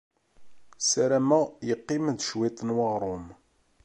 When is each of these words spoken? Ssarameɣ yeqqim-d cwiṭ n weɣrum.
Ssarameɣ 0.81 1.43
yeqqim-d 1.67 2.19
cwiṭ 2.29 2.57
n 2.63 2.69
weɣrum. 2.75 3.25